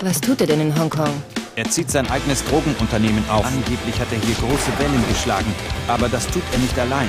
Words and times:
Was 0.00 0.20
tut 0.20 0.40
er 0.40 0.46
denn 0.46 0.60
in 0.60 0.78
Hongkong? 0.78 1.10
Er 1.56 1.68
zieht 1.68 1.90
sein 1.90 2.08
eigenes 2.10 2.42
Drogenunternehmen 2.44 3.22
auf. 3.28 3.44
Angeblich 3.44 4.00
hat 4.00 4.10
er 4.10 4.18
hier 4.18 4.34
große 4.36 4.78
Wellen 4.78 5.04
geschlagen. 5.08 5.54
Aber 5.88 6.08
das 6.08 6.26
tut 6.28 6.42
er 6.52 6.58
nicht 6.58 6.78
allein. 6.78 7.08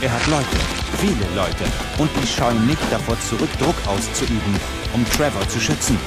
Er 0.00 0.12
hat 0.12 0.26
Leute, 0.28 0.56
viele 0.96 1.26
Leute. 1.34 1.64
Und 1.98 2.10
die 2.22 2.26
scheuen 2.26 2.66
nicht 2.66 2.80
davor 2.90 3.20
zurück, 3.20 3.50
Druck 3.58 3.76
auszuüben, 3.86 4.54
um 4.94 5.04
Trevor 5.10 5.46
zu 5.48 5.60
schützen. 5.60 5.98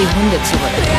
Pfeif 0.00 0.08
die 0.08 0.18
Hunde 0.18 0.42
zurück. 0.44 0.89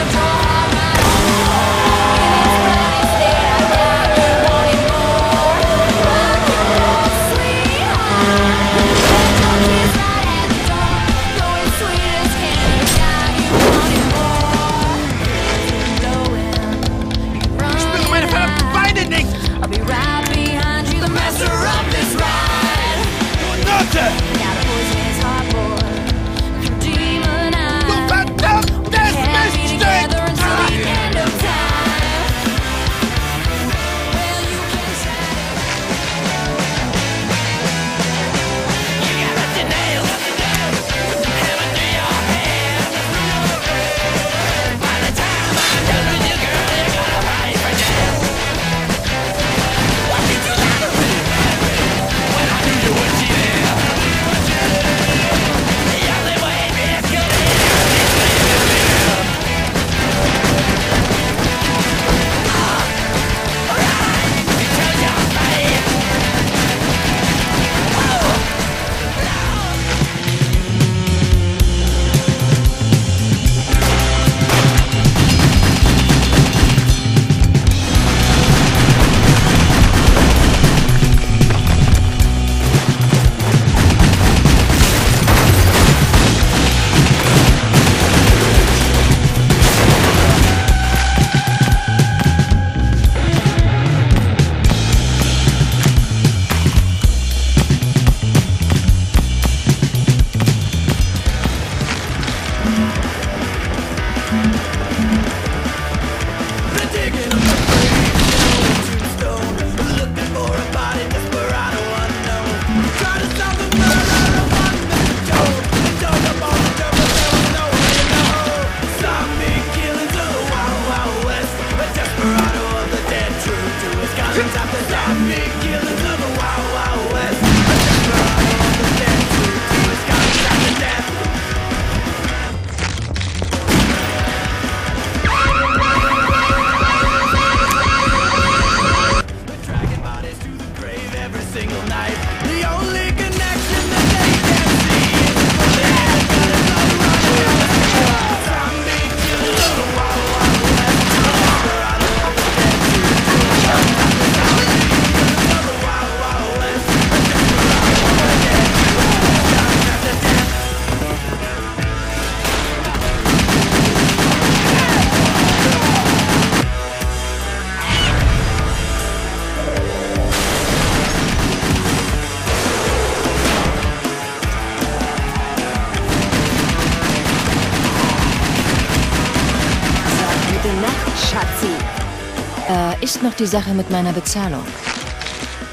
Ist 183.01 183.23
noch 183.23 183.33
die 183.33 183.47
Sache 183.47 183.73
mit 183.73 183.89
meiner 183.89 184.13
Bezahlung. 184.13 184.63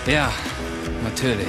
Ja, 0.06 0.32
natürlich. 1.04 1.48